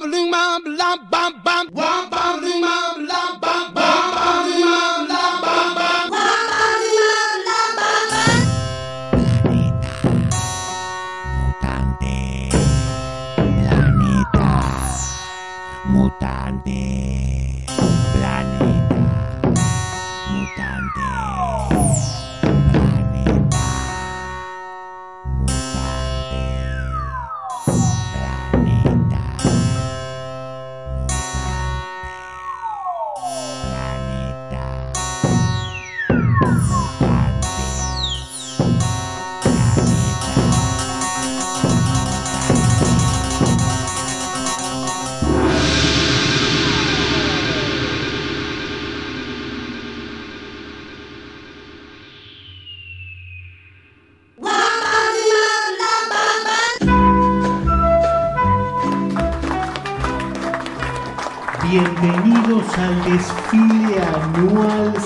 bam, 0.00 0.30
bam, 0.30 0.76
bam, 0.76 0.98
bam, 1.10 1.43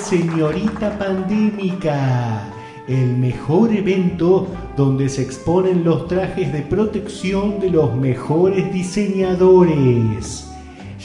Señorita 0.09 0.97
Pandémica, 0.97 2.41
el 2.87 3.15
mejor 3.17 3.71
evento 3.71 4.47
donde 4.75 5.07
se 5.07 5.21
exponen 5.21 5.83
los 5.83 6.07
trajes 6.07 6.51
de 6.51 6.63
protección 6.63 7.59
de 7.59 7.69
los 7.69 7.93
mejores 7.93 8.73
diseñadores. 8.73 10.49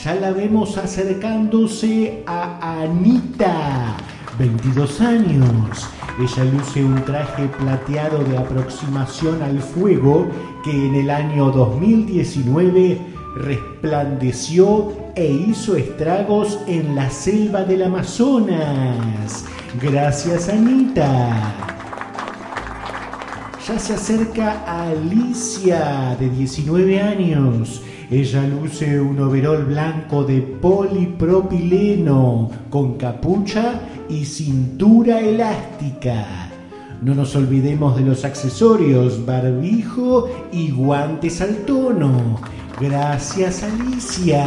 Ya 0.03 0.15
la 0.15 0.31
vemos 0.31 0.79
acercándose 0.79 2.23
a 2.27 2.81
Anita, 2.81 3.95
22 4.39 5.03
años. 5.03 5.87
Ella 6.19 6.45
luce 6.45 6.83
un 6.83 7.05
traje 7.05 7.47
plateado 7.59 8.25
de 8.25 8.39
aproximación 8.39 9.43
al 9.43 9.61
fuego 9.61 10.29
que 10.65 10.71
en 10.71 10.95
el 10.95 11.11
año 11.11 11.51
2019 11.51 13.14
resplandeció 13.37 14.93
e 15.15 15.27
hizo 15.27 15.77
estragos 15.77 16.59
en 16.67 16.95
la 16.95 17.11
selva 17.11 17.65
del 17.65 17.83
Amazonas. 17.83 19.45
Gracias, 19.81 20.49
Anita. 20.49 21.53
Ya 23.67 23.79
se 23.79 23.95
acerca 23.95 24.63
a 24.67 24.91
Alicia, 24.91 26.17
de 26.21 26.29
19 26.29 27.01
años. 27.01 27.83
Ella 28.11 28.47
luce 28.47 29.01
un 29.01 29.19
overol 29.19 29.65
blanco 29.65 30.25
de 30.25 30.43
polipropileno, 30.43 32.51
con 32.69 32.99
capucha 32.99 33.81
y 34.09 34.27
cintura 34.27 35.21
elástica. 35.21 36.51
No 37.01 37.15
nos 37.15 37.35
olvidemos 37.35 37.97
de 37.97 38.03
los 38.03 38.25
accesorios, 38.25 39.25
barbijo 39.25 40.29
y 40.53 40.71
guantes 40.71 41.41
al 41.41 41.57
tono. 41.65 42.41
Gracias, 42.81 43.63
Alicia. 43.63 44.45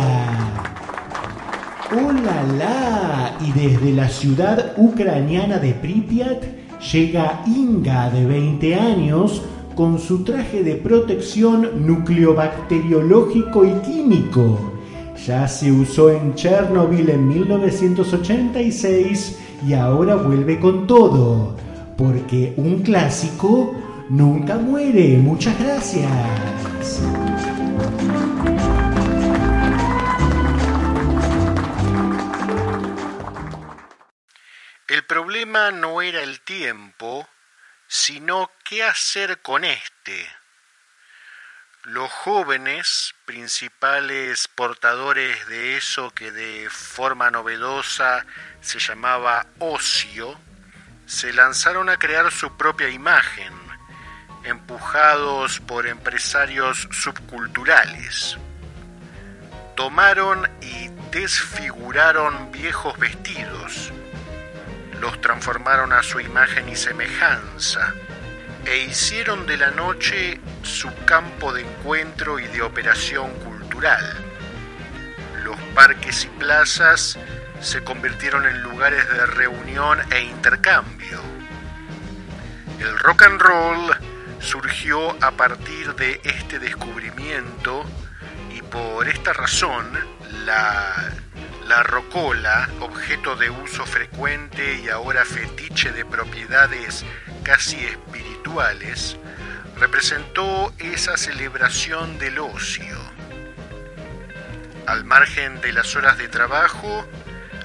¡Hola, 1.92 2.44
la! 2.58 3.38
Y 3.40 3.54
desde 3.54 3.94
la 3.94 4.10
ciudad 4.10 4.74
ucraniana 4.76 5.60
de 5.60 5.74
Pripyat 5.74 6.44
llega 6.92 7.42
Inga, 7.48 8.10
de 8.10 8.26
20 8.26 8.76
años, 8.76 9.44
con 9.76 9.98
su 9.98 10.26
traje 10.26 10.62
de 10.62 10.76
protección 10.76 11.88
nucleobacteriológico 11.88 13.64
y 13.64 13.72
químico. 13.76 14.74
Ya 15.26 15.48
se 15.48 15.72
usó 15.72 16.12
en 16.12 16.36
Chernobyl 16.36 17.10
en 17.10 17.30
1986 17.30 19.40
y 19.66 19.74
ahora 19.74 20.16
vuelve 20.16 20.60
con 20.60 20.86
todo. 20.86 21.56
Porque 21.96 22.54
un 22.58 22.80
clásico 22.80 23.74
nunca 24.10 24.58
muere. 24.58 25.18
Muchas 25.18 25.58
gracias. 25.60 26.12
El 34.88 35.04
problema 35.04 35.72
no 35.72 36.02
era 36.02 36.22
el 36.22 36.40
tiempo, 36.42 37.28
sino 37.88 38.52
qué 38.64 38.84
hacer 38.84 39.42
con 39.42 39.64
este. 39.64 40.30
Los 41.84 42.12
jóvenes, 42.12 43.14
principales 43.26 44.48
portadores 44.48 45.48
de 45.48 45.78
eso 45.78 46.12
que 46.12 46.32
de 46.32 46.70
forma 46.70 47.32
novedosa 47.32 48.26
se 48.62 48.80
llamaba 48.80 49.46
ocio, 49.60 50.40
se 51.06 51.32
lanzaron 51.32 51.90
a 51.90 51.98
crear 51.98 52.32
su 52.32 52.58
propia 52.58 52.90
imagen, 52.90 53.54
empujados 54.48 55.60
por 55.60 55.88
empresarios 55.88 56.88
subculturales. 56.92 58.38
Tomaron 59.76 60.50
y 60.62 60.90
desfiguraron 61.12 62.52
viejos 62.52 62.98
vestidos, 62.98 63.92
los 65.00 65.20
transformaron 65.22 65.94
a 65.94 66.02
su 66.02 66.20
imagen 66.20 66.70
y 66.70 66.76
semejanza, 66.76 67.94
e 68.66 68.80
hicieron 68.80 69.46
de 69.46 69.58
la 69.58 69.72
noche 69.72 70.42
su 70.64 70.94
campo 71.06 71.54
de 71.54 71.62
encuentro 71.62 72.40
y 72.40 72.48
de 72.48 72.62
operación 72.62 73.32
cultural. 73.40 74.04
Los 75.44 75.58
parques 75.76 76.26
y 76.26 76.28
plazas 76.30 77.18
se 77.62 77.84
convirtieron 77.84 78.46
en 78.46 78.62
lugares 78.62 79.08
de 79.10 79.26
reunión 79.26 80.00
e 80.12 80.22
intercambio. 80.22 81.22
El 82.80 82.98
rock 83.00 83.24
and 83.24 83.42
roll 83.42 84.07
surgió 84.40 85.12
a 85.24 85.32
partir 85.32 85.96
de 85.96 86.22
este 86.24 86.60
descubrimiento 86.60 87.84
y 88.54 88.62
por 88.62 89.08
esta 89.08 89.34
razón 89.34 89.86
la, 90.46 91.12
la 91.68 91.84
rocola, 91.84 92.70
objeto 92.80 93.36
de 93.36 93.50
uso 93.50 93.86
frecuente 93.86 94.80
y 94.84 94.90
ahora 94.90 95.26
fetiche 95.26 95.92
de 95.92 96.06
propiedades 96.06 97.06
casi 97.44 97.78
espirituales, 97.78 99.18
representó 99.78 100.74
esa 100.80 101.18
celebración 101.18 102.18
del 102.20 102.40
ocio. 102.40 102.98
Al 104.86 105.04
margen 105.04 105.60
de 105.60 105.74
las 105.74 105.96
horas 105.96 106.18
de 106.18 106.30
trabajo, 106.30 107.06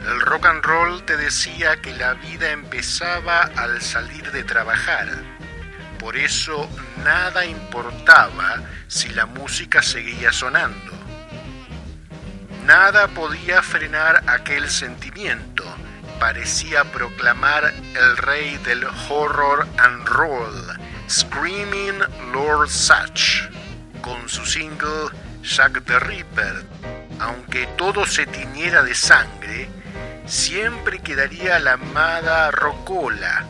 el 0.05 0.21
rock 0.21 0.47
and 0.47 0.65
roll 0.65 1.05
te 1.05 1.16
decía 1.16 1.81
que 1.81 1.94
la 1.94 2.15
vida 2.15 2.50
empezaba 2.50 3.43
al 3.56 3.81
salir 3.81 4.32
de 4.32 4.43
trabajar. 4.43 5.09
Por 6.03 6.17
eso 6.17 6.69
nada 7.05 7.47
importaba 7.47 8.61
si 8.89 9.11
la 9.11 9.25
música 9.25 9.81
seguía 9.83 10.33
sonando. 10.33 10.93
Nada 12.67 13.07
podía 13.07 13.63
frenar 13.63 14.25
aquel 14.27 14.69
sentimiento. 14.69 15.65
Parecía 16.19 16.83
proclamar 16.91 17.73
el 17.95 18.17
rey 18.17 18.57
del 18.65 18.85
horror 18.85 19.69
and 19.79 20.05
roll, 20.09 20.77
Screaming 21.09 22.01
Lord 22.33 22.69
Sutch, 22.69 23.49
con 24.01 24.29
su 24.29 24.45
single 24.45 25.09
Jack 25.45 25.85
the 25.85 26.01
Ripper. 26.01 26.65
Aunque 27.21 27.69
todo 27.79 28.06
se 28.06 28.26
tiñera 28.26 28.82
de 28.82 28.97
sangre, 28.97 29.69
siempre 30.26 30.99
quedaría 30.99 31.61
la 31.61 31.75
amada 31.75 32.50
Rocola. 32.50 33.47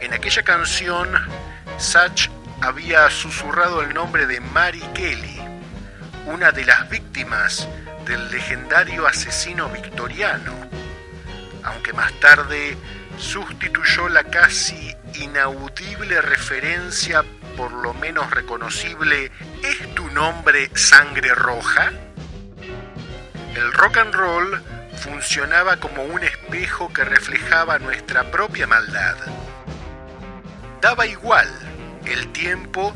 En 0.00 0.14
aquella 0.14 0.42
canción, 0.42 1.08
Sutch 1.82 2.30
había 2.60 3.10
susurrado 3.10 3.82
el 3.82 3.92
nombre 3.92 4.26
de 4.26 4.40
Mary 4.40 4.80
Kelly, 4.94 5.40
una 6.26 6.52
de 6.52 6.64
las 6.64 6.88
víctimas 6.88 7.68
del 8.06 8.30
legendario 8.30 9.04
asesino 9.04 9.68
victoriano, 9.68 10.52
aunque 11.64 11.92
más 11.92 12.12
tarde 12.20 12.76
sustituyó 13.18 14.08
la 14.08 14.22
casi 14.22 14.94
inaudible 15.14 16.22
referencia, 16.22 17.24
por 17.56 17.72
lo 17.72 17.94
menos 17.94 18.30
reconocible, 18.30 19.32
¿es 19.64 19.94
tu 19.96 20.08
nombre 20.10 20.70
sangre 20.76 21.34
roja? 21.34 21.90
El 23.56 23.72
rock 23.72 23.96
and 23.96 24.14
roll 24.14 24.62
funcionaba 24.98 25.78
como 25.78 26.04
un 26.04 26.22
espejo 26.22 26.92
que 26.92 27.04
reflejaba 27.04 27.80
nuestra 27.80 28.30
propia 28.30 28.68
maldad. 28.68 29.16
Daba 30.80 31.06
igual, 31.06 31.48
el 32.06 32.32
tiempo 32.32 32.92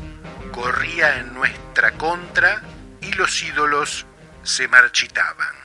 corría 0.51 1.19
en 1.19 1.33
nuestra 1.33 1.91
contra 1.91 2.61
y 3.01 3.11
los 3.13 3.43
ídolos 3.43 4.05
se 4.43 4.67
marchitaban. 4.67 5.55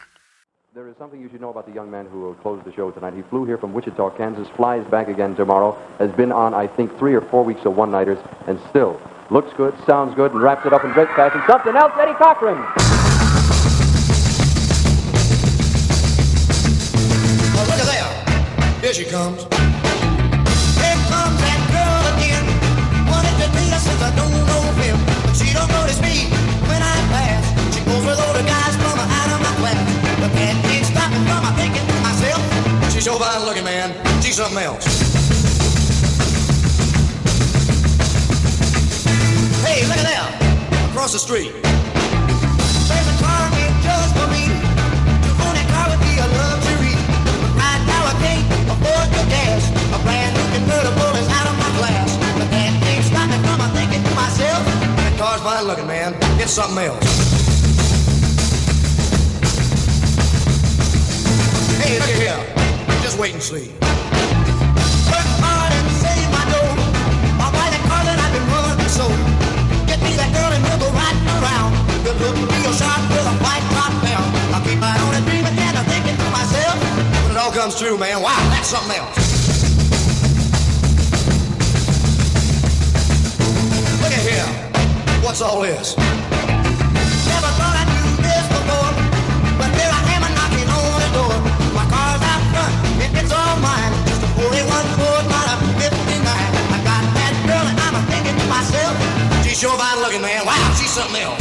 There 0.74 0.88
is 0.88 0.96
something 0.96 1.20
you 1.20 1.28
should 1.28 1.42
know 1.42 1.50
about 1.50 1.66
the 1.66 1.72
young 1.72 1.90
man 1.90 2.06
who 2.06 2.20
will 2.20 2.34
close 2.34 2.62
the 2.64 2.72
show 2.72 2.90
tonight. 2.90 3.12
He 3.14 3.20
flew 3.28 3.44
here 3.44 3.58
from 3.58 3.74
Wichita, 3.74 4.08
Kansas, 4.16 4.48
flies 4.56 4.82
back 4.86 5.08
again 5.08 5.36
tomorrow, 5.36 5.76
has 5.98 6.10
been 6.12 6.32
on, 6.32 6.54
I 6.54 6.66
think, 6.66 6.96
three 6.98 7.12
or 7.14 7.20
four 7.20 7.44
weeks 7.44 7.66
of 7.66 7.76
one-nighters, 7.76 8.18
and 8.46 8.58
still 8.70 8.98
looks 9.30 9.52
good, 9.54 9.74
sounds 9.86 10.14
good, 10.14 10.32
and 10.32 10.40
wraps 10.40 10.64
it 10.64 10.72
up 10.72 10.82
in 10.84 10.92
great 10.92 11.08
fashion. 11.08 11.42
Something 11.46 11.76
else, 11.76 11.92
Eddie 11.98 12.14
Cochran! 12.14 12.56
Oh, 17.54 17.64
look 17.68 17.78
at 17.78 17.86
there. 17.86 18.80
Here 18.80 18.94
she 18.94 19.04
comes. 19.04 19.91
So 33.12 33.18
fine 33.18 33.44
looking, 33.44 33.64
man. 33.64 33.92
She's 34.22 34.36
something 34.36 34.56
else. 34.56 34.88
Hey, 39.60 39.84
look 39.84 40.00
at 40.00 40.08
there. 40.08 40.88
Across 40.88 41.12
the 41.12 41.18
street. 41.18 41.52
There's 41.52 43.08
a 43.12 43.16
car 43.20 43.52
made 43.52 43.76
just 43.84 44.16
for 44.16 44.24
me. 44.32 44.48
To 44.48 45.30
own 45.44 45.52
that 45.60 45.68
car 45.68 45.92
would 45.92 46.00
be 46.00 46.16
a 46.16 46.28
luxury. 46.40 46.96
But 47.36 47.52
right 47.60 47.84
now 47.84 48.00
I 48.08 48.16
can't 48.24 48.48
afford 48.80 49.08
the 49.12 49.28
gas. 49.28 49.68
A 49.92 50.00
brand 50.08 50.32
new 50.32 50.48
convertible 50.56 51.12
is 51.20 51.28
out 51.36 51.52
of 51.52 51.56
my 51.60 51.68
class. 51.84 52.16
But 52.16 52.48
that 52.48 52.48
can't 52.48 52.80
me 52.80 53.36
from 53.44 53.60
thinking 53.76 54.00
to 54.08 54.12
myself. 54.16 54.64
That 55.04 55.12
car's 55.20 55.42
fine 55.44 55.68
looking, 55.68 55.86
man. 55.86 56.16
It's 56.40 56.52
something 56.52 56.80
else. 56.80 57.04
Hey, 61.76 62.00
look 62.00 62.08
here. 62.08 62.71
Just 63.02 63.18
wait 63.18 63.34
and 63.34 63.42
see. 63.42 63.68
Work 65.10 65.28
hard 65.42 65.72
and 65.72 65.88
save 66.00 66.28
my 66.32 66.44
dough. 66.50 66.74
I'll 67.42 67.52
buy 67.52 67.68
that 67.70 67.82
car 67.86 68.02
that 68.06 68.18
I've 68.18 68.34
been 68.34 68.46
running 68.50 68.92
so. 68.92 69.06
Get 69.86 69.98
me 70.02 70.14
that 70.16 70.30
girl 70.32 70.50
and 70.50 70.62
we'll 70.62 70.80
go 70.80 70.88
riding 70.94 71.26
around. 71.42 71.70
Good 72.02 72.18
looking, 72.18 72.48
real 72.48 72.74
sharp 72.74 73.02
with 73.10 73.26
a 73.26 73.36
white 73.42 73.66
top 73.74 73.92
down. 74.02 74.24
I'll 74.54 74.64
keep 74.64 74.78
my 74.78 74.94
own 75.04 75.12
and 75.14 75.24
dreaming 75.26 75.54
and 75.54 75.74
I'm 75.76 75.86
thinking 75.86 76.16
to 76.16 76.26
myself. 76.30 76.76
When 77.26 77.34
it 77.34 77.38
all 77.38 77.52
comes 77.52 77.78
true, 77.78 77.98
man, 77.98 78.22
wow, 78.22 78.38
that's 78.50 78.68
something 78.68 78.96
else. 78.96 79.18
Look 84.02 84.12
at 84.14 84.22
here. 84.24 84.48
What's 85.22 85.42
all 85.42 85.60
this? 85.60 85.94
Sure 99.62 99.78
fine 99.78 100.00
looking, 100.00 100.20
man. 100.20 100.44
Wow, 100.44 100.74
she's 100.74 100.90
something 100.90 101.22
else. 101.22 101.38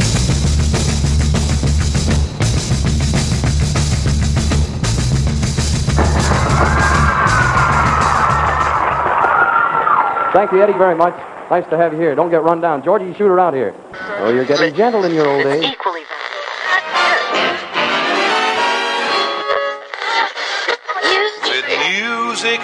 Thank 10.32 10.52
you, 10.52 10.62
Eddie, 10.62 10.72
very 10.74 10.94
much. 10.94 11.14
Nice 11.50 11.68
to 11.70 11.76
have 11.76 11.92
you 11.92 11.98
here. 11.98 12.14
Don't 12.14 12.30
get 12.30 12.44
run 12.44 12.60
down. 12.60 12.84
Georgie, 12.84 13.06
you 13.06 13.14
shoot 13.14 13.26
around 13.26 13.54
here. 13.54 13.74
Oh, 14.18 14.32
you're 14.32 14.44
getting 14.44 14.72
gentle 14.72 15.04
in 15.04 15.12
your 15.12 15.26
old 15.26 15.44
age. 15.44 15.76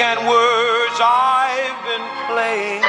And 0.08 0.20
words 0.26 0.99
I've 1.00 1.78
been 1.84 2.06
playing. 2.28 2.82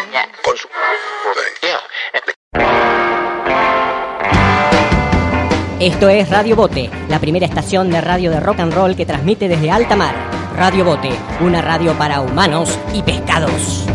Esto 5.80 6.10
es 6.10 6.30
Radio 6.30 6.56
Bote, 6.56 6.90
la 7.10 7.20
primera 7.20 7.46
estación 7.46 7.90
de 7.90 8.02
radio 8.02 8.32
de 8.32 8.40
rock 8.40 8.60
and 8.60 8.74
roll 8.74 8.96
que 8.96 9.06
transmite 9.06 9.48
desde 9.48 9.72
alta 9.72 9.96
mar. 9.96 10.16
Radio 10.56 10.86
Bote, 10.86 11.10
una 11.42 11.62
radio 11.62 11.94
para 11.94 12.22
humanos 12.22 12.78
y 12.94 13.02
pescados. 13.02 13.86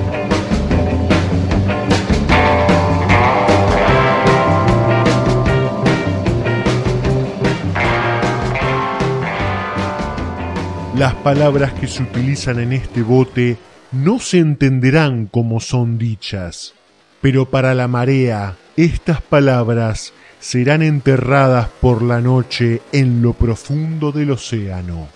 Las 10.96 11.12
palabras 11.12 11.72
que 11.72 11.88
se 11.88 12.04
utilizan 12.04 12.60
en 12.60 12.72
este 12.72 13.02
bote 13.02 13.56
no 13.90 14.20
se 14.20 14.38
entenderán 14.38 15.26
como 15.26 15.58
son 15.58 15.98
dichas, 15.98 16.72
pero 17.20 17.50
para 17.50 17.74
la 17.74 17.88
marea 17.88 18.56
estas 18.76 19.20
palabras 19.20 20.12
serán 20.38 20.82
enterradas 20.82 21.68
por 21.80 22.00
la 22.00 22.20
noche 22.20 22.80
en 22.92 23.22
lo 23.22 23.32
profundo 23.32 24.12
del 24.12 24.30
océano. 24.30 25.08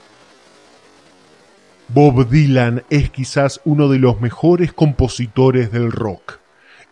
Bob 1.86 2.28
Dylan 2.28 2.82
es 2.90 3.10
quizás 3.10 3.60
uno 3.64 3.88
de 3.88 4.00
los 4.00 4.20
mejores 4.20 4.72
compositores 4.72 5.70
del 5.70 5.92
rock 5.92 6.40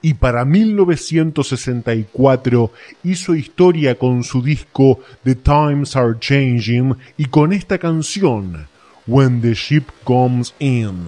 y 0.00 0.14
para 0.14 0.44
1964 0.44 2.70
hizo 3.02 3.34
historia 3.34 3.98
con 3.98 4.22
su 4.22 4.42
disco 4.42 5.00
The 5.24 5.34
Times 5.34 5.96
Are 5.96 6.14
Changing 6.20 6.94
y 7.16 7.24
con 7.24 7.52
esta 7.52 7.78
canción 7.78 8.68
When 9.06 9.40
the 9.40 9.54
Ship 9.54 9.84
Comes 10.04 10.52
In, 10.58 11.06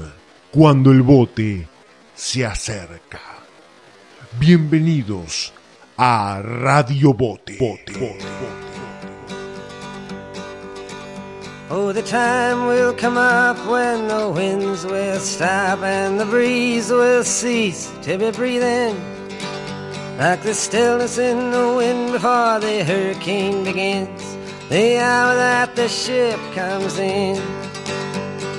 cuando 0.53 0.93
el 0.93 1.03
bote 1.03 1.67
se 2.15 2.47
acerca. 2.47 3.21
Bienvenidos 4.39 5.53
a 5.97 6.41
Radio 6.41 7.13
Bote. 7.13 7.59
Oh, 11.71 11.93
the 11.93 12.03
time 12.03 12.69
will 12.69 12.95
come 12.95 13.17
up 13.17 13.57
when 13.67 14.07
the 14.07 14.31
winds 14.31 14.87
will 14.87 15.19
stop 15.19 15.81
and 15.81 16.21
the 16.21 16.27
breeze 16.27 16.93
will 16.93 17.25
cease 17.25 17.91
to 18.03 18.17
be 18.17 18.31
breathing. 18.31 18.95
Like 20.19 20.43
the 20.45 20.55
stillness 20.55 21.19
in 21.19 21.51
the 21.51 21.75
wind 21.77 22.13
before 22.13 22.61
the 22.61 22.85
hurricane 22.85 23.65
begins, 23.65 24.37
the 24.69 24.99
hour 24.99 25.35
that 25.35 25.75
the 25.75 25.89
ship 25.89 26.39
comes 26.55 26.97
in. 27.01 27.68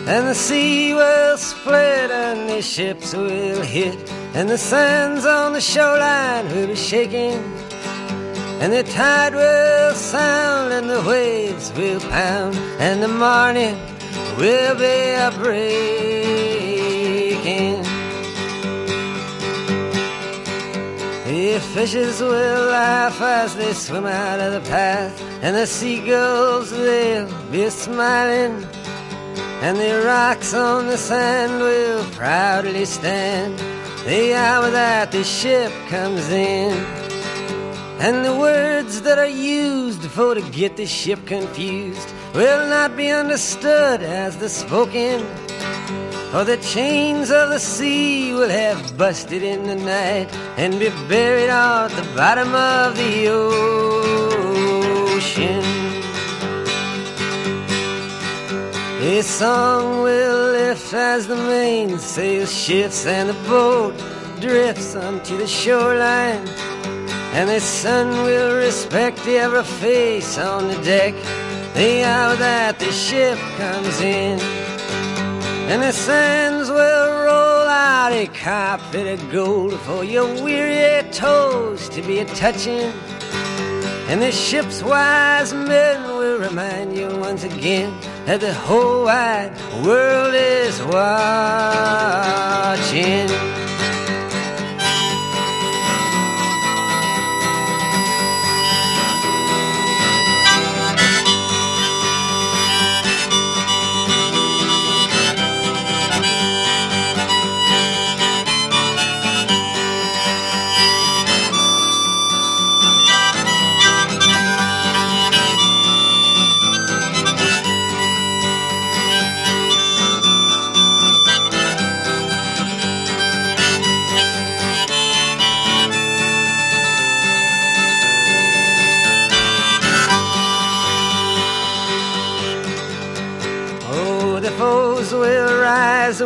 And 0.09 0.27
the 0.27 0.33
sea 0.33 0.95
will 0.95 1.37
split 1.37 2.09
and 2.09 2.49
the 2.49 2.63
ships 2.63 3.13
will 3.13 3.61
hit, 3.61 3.95
and 4.33 4.49
the 4.49 4.57
sands 4.57 5.23
on 5.23 5.53
the 5.53 5.61
shoreline 5.61 6.47
will 6.47 6.65
be 6.65 6.75
shaking. 6.75 7.37
And 8.59 8.73
the 8.73 8.81
tide 8.81 9.35
will 9.35 9.93
sound 9.93 10.73
and 10.73 10.89
the 10.89 11.03
waves 11.07 11.71
will 11.73 11.99
pound 11.99 12.55
and 12.79 13.03
the 13.03 13.07
morning 13.07 13.77
will 14.35 14.75
be 14.75 15.13
a 15.13 15.31
breaking. 15.43 16.49
The 21.27 21.59
fishes 21.75 22.19
will 22.19 22.65
laugh 22.71 23.21
as 23.21 23.55
they 23.55 23.73
swim 23.73 24.07
out 24.07 24.39
of 24.39 24.53
the 24.53 24.61
path 24.67 25.21
and 25.43 25.55
the 25.55 25.67
seagulls 25.67 26.71
they'll 26.71 27.31
be 27.51 27.69
smiling 27.69 28.65
and 29.61 29.77
the 29.77 30.03
rocks 30.05 30.53
on 30.53 30.87
the 30.87 30.97
sand 30.97 31.61
will 31.61 32.03
proudly 32.11 32.85
stand 32.85 33.59
the 34.05 34.33
hour 34.33 34.71
that 34.71 35.11
the 35.11 35.23
ship 35.23 35.71
comes 35.89 36.29
in. 36.29 36.71
And 37.99 38.23
the 38.23 38.33
words 38.33 39.01
that 39.01 39.17
are 39.19 39.27
used 39.27 40.01
for 40.03 40.33
to 40.33 40.41
get 40.51 40.77
the 40.77 40.85
ship 40.85 41.25
confused 41.25 42.13
will 42.33 42.69
not 42.69 42.95
be 42.95 43.09
understood 43.09 44.01
as 44.01 44.37
the 44.37 44.47
spoken. 44.47 45.19
For 46.31 46.45
the 46.45 46.57
chains 46.57 47.29
of 47.29 47.49
the 47.49 47.59
sea 47.59 48.31
will 48.31 48.49
have 48.49 48.97
busted 48.97 49.43
in 49.43 49.63
the 49.63 49.75
night 49.75 50.33
and 50.57 50.79
be 50.79 50.89
buried 51.09 51.49
at 51.49 51.89
the 51.89 52.03
bottom 52.15 52.55
of 52.55 52.95
the 52.95 53.27
ocean. 53.27 53.79
A 59.01 59.22
song 59.22 60.01
will 60.01 60.51
lift 60.51 60.94
as 60.94 61.25
the 61.25 61.38
mainsail 61.38 62.46
shifts 62.46 63.06
and 63.06 63.29
the 63.29 63.34
boat 63.48 63.98
drifts 64.41 64.94
onto 64.94 65.38
the 65.38 65.48
shoreline. 65.48 66.46
And 67.32 67.50
the 67.50 67.62
sun 67.62 68.10
will 68.25 68.58
respect 68.58 69.24
the 69.24 69.38
every 69.38 69.63
face 69.63 70.38
on 70.38 70.68
the 70.68 70.82
deck 70.82 71.13
the 71.75 72.03
hour 72.03 72.36
that 72.36 72.77
the 72.79 72.91
ship 72.91 73.38
comes 73.56 74.01
in. 74.01 74.38
And 75.72 75.82
the 75.82 75.94
sands 75.94 76.70
will 76.70 77.24
roll 77.24 77.68
out 77.70 78.12
a 78.12 78.27
carpet 78.27 79.08
of 79.08 79.32
gold 79.32 79.79
for 79.79 80.03
your 80.03 80.27
weary 80.44 81.10
toes 81.12 81.88
to 81.89 82.01
be 82.01 82.20
a 82.20 82.25
touching. 82.36 82.91
And 84.10 84.22
the 84.22 84.34
ship's 84.34 84.84
wise 84.84 85.53
men 85.53 86.03
will 86.03 86.38
remind 86.38 86.98
you 86.98 87.08
once 87.18 87.46
again 87.46 87.98
that 88.29 88.41
the 88.41 88.53
whole 88.53 89.05
wide 89.05 89.51
world 89.83 90.36
is 90.36 90.79
watching. 90.83 91.09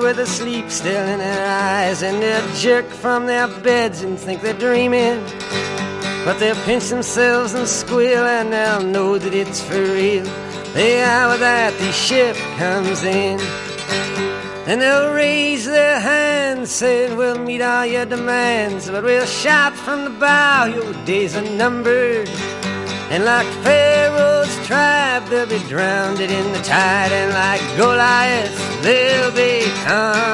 With 0.01 0.17
the 0.17 0.25
sleep 0.25 0.69
still 0.69 1.05
in 1.05 1.19
their 1.19 1.47
eyes, 1.47 2.01
and 2.01 2.21
they'll 2.21 2.55
jerk 2.55 2.85
from 2.85 3.25
their 3.25 3.47
beds 3.47 4.01
and 4.01 4.17
think 4.17 4.41
they're 4.41 4.53
dreaming. 4.53 5.21
But 6.25 6.39
they'll 6.39 6.63
pinch 6.63 6.89
themselves 6.89 7.53
and 7.53 7.67
squeal, 7.67 8.25
and 8.25 8.51
they'll 8.51 8.83
know 8.83 9.17
that 9.17 9.33
it's 9.33 9.61
for 9.61 9.81
real. 9.81 10.23
The 10.73 11.03
hour 11.03 11.37
that 11.37 11.73
the 11.77 11.91
ship 11.91 12.35
comes 12.57 13.03
in. 13.03 13.39
And 14.65 14.81
they'll 14.81 15.13
raise 15.13 15.65
their 15.65 15.99
hands, 15.99 16.71
saying, 16.71 17.17
We'll 17.17 17.37
meet 17.37 17.61
all 17.61 17.85
your 17.85 18.05
demands, 18.05 18.89
but 18.89 19.03
we'll 19.03 19.25
shout 19.25 19.73
from 19.73 20.05
the 20.05 20.11
bow, 20.11 20.65
Your 20.65 20.93
days 21.05 21.35
are 21.35 21.49
numbered. 21.57 22.29
And 23.11 23.25
like 23.25 23.47
Pharaoh's 23.63 23.92
tribe, 24.63 25.27
they'll 25.29 25.45
be 25.45 25.59
drowned 25.67 26.19
in 26.19 26.51
the 26.53 26.59
tide, 26.59 27.11
and 27.11 27.31
like 27.33 27.61
Goliath, 27.77 28.81
they'll 28.81 29.31
be 29.31 29.61
conquered. 29.85 30.25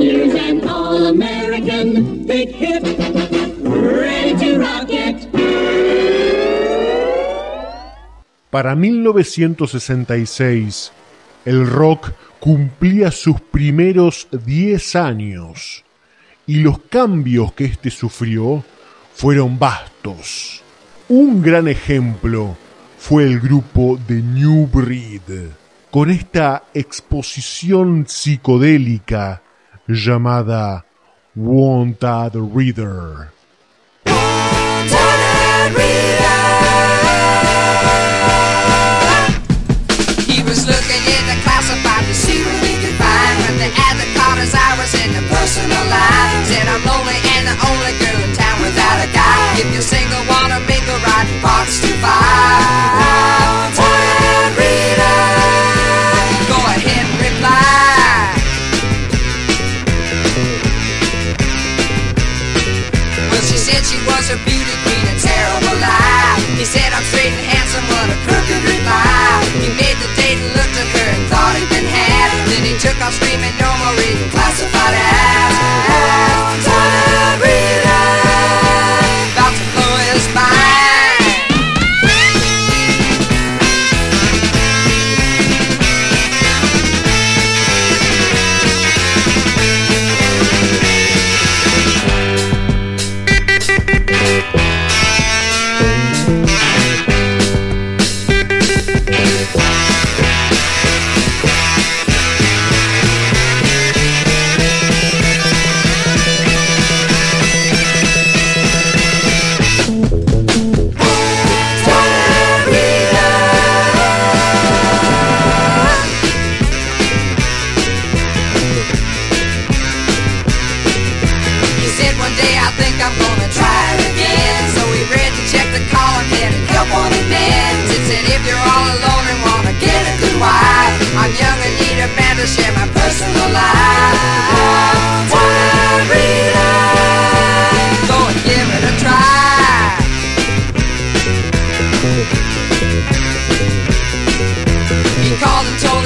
Here's 0.00 0.34
an 0.34 0.68
all-American 0.68 2.26
big 2.26 2.50
hit, 2.50 2.82
ready 3.62 4.34
to 4.38 4.58
rock 4.58 4.90
it. 4.90 5.28
Para 8.50 8.74
1966, 8.74 10.92
el 11.44 11.66
rock 11.66 12.12
cumplía 12.40 13.10
sus 13.10 13.40
primeros 13.40 14.28
10 14.30 14.96
años 14.96 15.84
y 16.48 16.56
los 16.56 16.80
cambios 16.80 17.52
que 17.52 17.66
éste 17.66 17.90
sufrió 17.90 18.64
fueron 19.14 19.58
vastos. 19.58 20.62
Un 21.08 21.40
gran 21.40 21.68
ejemplo 21.68 22.56
fue 22.98 23.22
el 23.24 23.38
grupo 23.38 23.96
de 24.08 24.20
New 24.20 24.66
Breed, 24.66 25.50
con 25.90 26.10
esta 26.10 26.64
exposición 26.74 28.06
psicodélica 28.08 29.42
llamada 29.86 30.84
Wanted 31.36 32.32
Reader. 32.34 33.28
He 35.70 36.17
If 49.60 49.72
you're 49.72 49.82
single, 49.82 50.22
wanna 50.28 50.60
make 50.60 50.86
mingle, 50.86 50.94
ride 51.02 51.42
parts 51.42 51.80
to 51.80 51.88
five. 51.98 52.57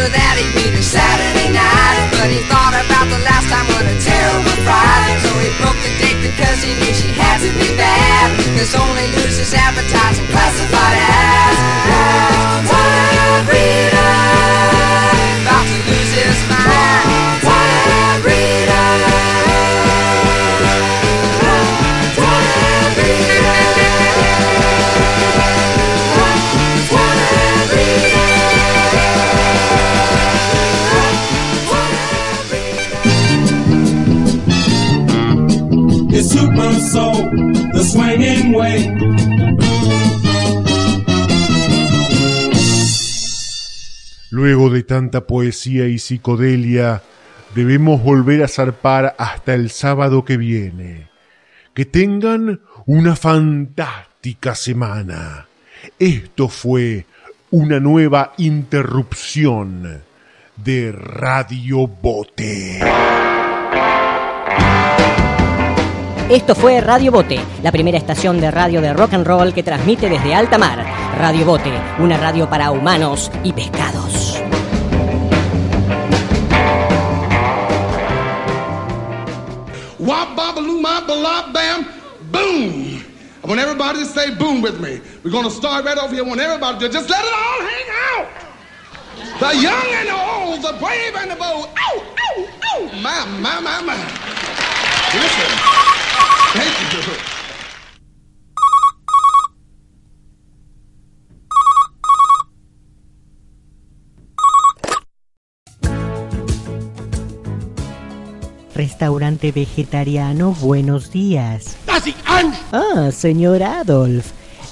That 0.08 0.34
he'd 0.38 0.54
meet 0.58 0.74
her 0.74 0.82
Saturday 0.82 1.52
night. 1.52 2.10
But 2.18 2.28
he 2.30 2.40
thought 2.50 2.74
about 2.74 3.06
the 3.10 3.22
last 3.22 3.46
time 3.46 3.66
what 3.74 3.86
a 3.86 3.96
terrible 4.00 4.58
fright. 4.66 5.18
So 5.22 5.30
he 5.38 5.50
broke 5.62 5.78
the 5.82 5.92
date 6.02 6.20
because 6.22 6.58
he 6.62 6.74
knew 6.78 6.94
she 6.94 7.10
had 7.14 7.38
to 7.42 7.50
be 7.58 7.70
bad. 7.78 8.34
Cause 8.58 8.74
only 8.74 9.06
losers 9.22 9.54
advertise 9.54 10.18
Luego 44.30 44.70
de 44.70 44.82
tanta 44.82 45.26
poesía 45.26 45.86
y 45.88 45.98
psicodelia, 45.98 47.02
debemos 47.54 48.02
volver 48.02 48.42
a 48.42 48.48
zarpar 48.48 49.14
hasta 49.18 49.54
el 49.54 49.70
sábado 49.70 50.24
que 50.24 50.36
viene. 50.36 51.08
Que 51.74 51.84
tengan 51.84 52.60
una 52.86 53.14
fantástica 53.14 54.54
semana. 54.54 55.46
Esto 55.98 56.48
fue 56.48 57.06
una 57.50 57.78
nueva 57.80 58.32
interrupción 58.38 60.02
de 60.56 60.92
Radio 60.92 61.86
Bote. 61.86 62.80
Esto 66.32 66.54
fue 66.54 66.80
Radio 66.80 67.12
Bote, 67.12 67.38
la 67.62 67.70
primera 67.70 67.98
estación 67.98 68.40
de 68.40 68.50
radio 68.50 68.80
de 68.80 68.94
rock 68.94 69.12
and 69.12 69.26
roll 69.26 69.52
que 69.52 69.62
transmite 69.62 70.08
desde 70.08 70.34
alta 70.34 70.56
mar. 70.56 70.82
Radio 71.18 71.44
Bote, 71.44 71.70
una 71.98 72.16
radio 72.16 72.48
para 72.48 72.70
humanos 72.70 73.30
y 73.44 73.52
pescados. 73.52 74.40
Boom. 82.30 83.04
I 83.44 83.46
want 83.46 83.60
everybody 83.60 83.98
to 83.98 84.06
say 84.06 84.34
boom 84.34 84.62
with 84.62 84.80
me. 84.80 85.02
We're 85.22 85.30
going 85.30 85.44
to 85.44 85.50
start 85.50 85.84
right 85.84 85.98
over 85.98 86.14
here. 86.14 86.24
I 86.24 86.26
want 86.26 86.40
everybody 86.40 86.78
to 86.78 86.88
just 86.88 87.10
let 87.10 87.22
it 87.22 87.34
all 87.34 87.60
hang 87.60 87.88
out. 88.08 88.28
The 89.38 89.60
young 89.60 89.86
and 89.86 90.08
the 90.08 90.16
old, 90.16 90.62
the 90.62 90.72
brave 90.80 91.14
and 91.14 91.30
the 91.30 91.36
bold. 91.36 91.68
Ow, 91.76 92.02
ow, 92.18 92.48
ow. 92.72 92.90
My, 93.02 93.26
my, 93.38 93.60
my, 93.60 93.82
my. 93.82 93.96
Listen. 95.12 95.91
Restaurante 108.74 109.52
vegetariano, 109.52 110.52
buenos 110.52 111.10
días. 111.12 111.76
Ah, 112.72 113.10
señor 113.12 113.62
Adolf. 113.62 114.26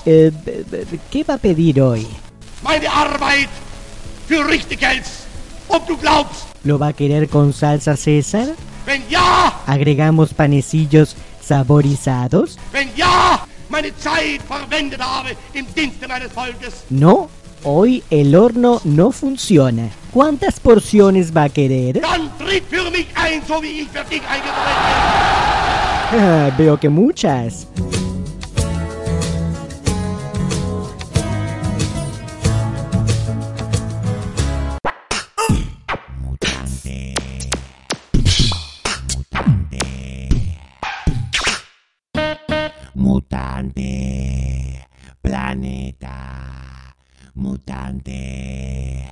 Eh, 0.06 0.32
b- 0.44 0.64
b- 0.70 0.98
¿Qué 1.10 1.22
va 1.24 1.34
a 1.34 1.38
pedir 1.38 1.80
hoy? 1.82 2.06
¿Lo 6.64 6.78
va 6.78 6.88
a 6.88 6.92
querer 6.94 7.28
con 7.28 7.52
salsa 7.52 7.96
César? 7.96 8.48
¿Agregamos 9.66 10.32
panecillos 10.32 11.14
saborizados? 11.50 12.56
No, 16.90 17.28
hoy 17.64 18.04
el 18.10 18.36
horno 18.36 18.80
no 18.84 19.10
funciona. 19.10 19.88
¿Cuántas 20.12 20.60
porciones 20.60 21.36
va 21.36 21.44
a 21.44 21.48
querer? 21.48 22.00
Ah, 26.12 26.54
veo 26.56 26.78
que 26.78 26.88
muchas. 26.88 27.66
Mutante. 42.94 44.88
Planeta. 45.20 46.94
Mutante. 47.34 49.08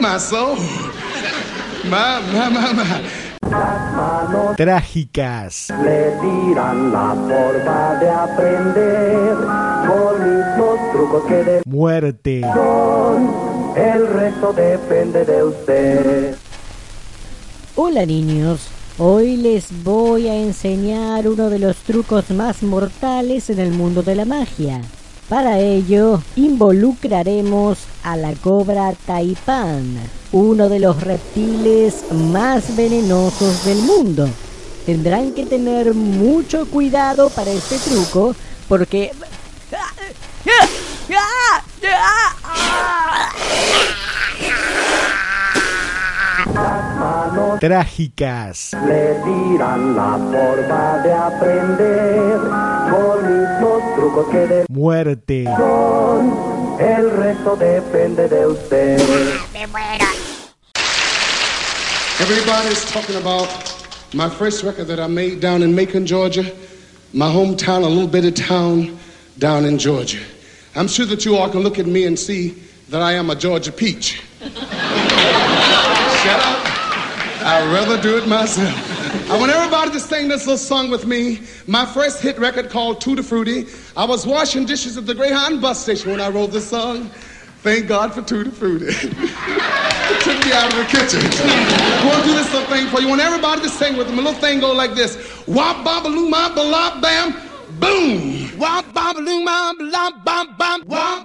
My 0.00 0.18
soul. 0.18 0.56
My, 1.84 2.20
my, 2.32 2.48
my, 2.50 2.72
my. 2.72 4.54
Trágicas. 4.56 5.70
Le 5.82 6.14
dirán 6.20 6.92
la 6.92 7.14
forma 7.14 7.94
de 8.00 8.10
aprender 8.10 9.36
con 9.86 10.22
mismos 10.22 10.92
trucos 10.92 11.24
que 11.26 11.44
de 11.44 11.62
Muerte. 11.66 12.42
son. 12.54 13.74
El 13.76 14.06
resto 14.08 14.52
depende 14.52 15.24
de 15.24 15.44
usted. 15.44 16.34
Hola 17.76 18.04
niños, 18.04 18.68
hoy 18.98 19.36
les 19.36 19.84
voy 19.84 20.28
a 20.28 20.34
enseñar 20.34 21.28
uno 21.28 21.48
de 21.48 21.60
los 21.60 21.76
trucos 21.78 22.30
más 22.30 22.62
mortales 22.62 23.50
en 23.50 23.60
el 23.60 23.70
mundo 23.70 24.02
de 24.02 24.16
la 24.16 24.24
magia. 24.24 24.82
Para 25.28 25.58
ello, 25.58 26.22
involucraremos 26.36 27.78
a 28.02 28.16
la 28.16 28.32
cobra 28.32 28.94
taipán, 29.06 29.98
uno 30.32 30.70
de 30.70 30.78
los 30.78 31.02
reptiles 31.02 32.10
más 32.10 32.74
venenosos 32.74 33.62
del 33.66 33.78
mundo. 33.78 34.26
Tendrán 34.86 35.32
que 35.32 35.44
tener 35.44 35.92
mucho 35.92 36.66
cuidado 36.66 37.28
para 37.28 37.50
este 37.50 37.78
truco 37.78 38.34
porque 38.68 39.12
¡Ah! 39.72 39.92
¡Ah! 41.10 41.62
¡Ah! 41.84 42.37
Trágicas. 47.60 48.72
Le 48.86 49.14
dirán 49.24 49.96
la 49.96 50.16
forma 50.16 50.98
de 51.02 51.12
aprender 51.12 52.38
con 52.90 53.26
mismos 53.26 53.82
trucos 53.96 54.28
que 54.30 54.46
de 54.46 54.66
Muerte. 54.68 55.44
son. 55.56 56.78
El 56.80 57.10
resto 57.10 57.56
depende 57.56 58.28
de 58.28 58.46
usted. 58.46 59.00
Everybody's 62.20 62.84
talking 62.90 63.16
about 63.16 63.48
my 64.14 64.28
first 64.28 64.62
record 64.62 64.86
that 64.88 65.00
I 65.00 65.06
made 65.06 65.40
down 65.40 65.62
in 65.62 65.74
Macon, 65.74 66.06
Georgia, 66.06 66.44
my 67.12 67.26
hometown, 67.26 67.82
a 67.84 67.88
little 67.88 68.08
bitty 68.08 68.32
town 68.32 68.98
down 69.38 69.64
in 69.64 69.78
Georgia. 69.78 70.20
I'm 70.76 70.88
sure 70.88 71.06
that 71.06 71.24
you 71.24 71.36
all 71.36 71.48
can 71.48 71.60
look 71.60 71.78
at 71.78 71.86
me 71.86 72.04
and 72.06 72.18
see 72.18 72.50
that 72.90 73.02
I 73.02 73.12
am 73.14 73.30
a 73.30 73.34
Georgia 73.36 73.72
peach. 73.72 74.22
I'd 77.50 77.72
rather 77.72 77.98
do 78.02 78.18
it 78.18 78.28
myself. 78.28 79.30
I 79.30 79.38
want 79.38 79.50
everybody 79.50 79.90
to 79.92 80.00
sing 80.00 80.28
this 80.28 80.46
little 80.46 80.58
song 80.58 80.90
with 80.90 81.06
me. 81.06 81.40
My 81.66 81.86
first 81.86 82.20
hit 82.20 82.38
record 82.38 82.68
called 82.68 83.00
Tutti 83.00 83.22
Frutti. 83.22 83.66
I 83.96 84.04
was 84.04 84.26
washing 84.26 84.66
dishes 84.66 84.98
at 84.98 85.06
the 85.06 85.14
Greyhound 85.14 85.62
bus 85.62 85.82
station 85.82 86.10
when 86.10 86.20
I 86.20 86.28
wrote 86.28 86.52
this 86.52 86.68
song. 86.68 87.08
Thank 87.62 87.88
God 87.88 88.12
for 88.12 88.20
Tutti 88.20 88.50
Frutti. 88.50 88.88
it 88.88 90.20
took 90.20 90.44
me 90.44 90.52
out 90.52 90.70
of 90.70 90.78
the 90.78 90.84
kitchen. 90.90 91.20
I 91.24 92.04
want 92.04 92.22
to 92.22 92.28
do 92.28 92.34
this 92.34 92.52
little 92.52 92.68
thing 92.68 92.86
for 92.88 93.00
you. 93.00 93.06
I 93.06 93.10
want 93.12 93.22
everybody 93.22 93.62
to 93.62 93.70
sing 93.70 93.96
with 93.96 94.08
me. 94.08 94.18
A 94.18 94.20
little 94.20 94.34
thing 94.34 94.60
go 94.60 94.74
like 94.74 94.92
this. 94.92 95.16
Wop, 95.46 95.86
babaloo, 95.86 96.28
ma, 96.28 96.50
balop, 96.50 97.00
bam, 97.00 97.32
boom. 97.80 98.58
Wop, 98.58 98.84
babaloo, 98.92 99.42
ma, 99.42 99.72
balop, 99.72 100.22
bam, 100.22 100.54
bam, 100.58 100.82
wop, 100.86 101.24